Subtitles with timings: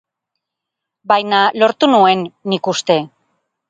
[1.13, 3.03] Baina lortu nuen, nik uste.